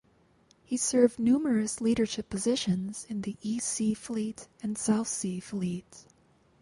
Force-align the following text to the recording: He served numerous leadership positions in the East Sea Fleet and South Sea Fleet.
He 0.63 0.77
served 0.77 1.19
numerous 1.19 1.79
leadership 1.79 2.27
positions 2.27 3.05
in 3.07 3.21
the 3.21 3.37
East 3.43 3.67
Sea 3.67 3.93
Fleet 3.93 4.47
and 4.63 4.75
South 4.75 5.07
Sea 5.07 5.39
Fleet. 5.39 6.07